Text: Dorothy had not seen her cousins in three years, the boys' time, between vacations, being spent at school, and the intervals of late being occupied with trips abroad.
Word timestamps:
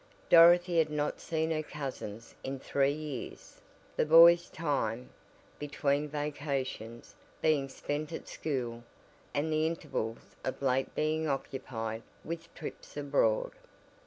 Dorothy 0.31 0.79
had 0.79 0.89
not 0.89 1.21
seen 1.21 1.51
her 1.51 1.61
cousins 1.61 2.33
in 2.43 2.57
three 2.57 2.89
years, 2.91 3.61
the 3.95 4.03
boys' 4.03 4.49
time, 4.49 5.11
between 5.59 6.07
vacations, 6.09 7.13
being 7.39 7.69
spent 7.69 8.11
at 8.11 8.27
school, 8.27 8.81
and 9.35 9.53
the 9.53 9.67
intervals 9.67 10.35
of 10.43 10.59
late 10.59 10.95
being 10.95 11.27
occupied 11.27 12.01
with 12.25 12.51
trips 12.55 12.97
abroad. 12.97 13.51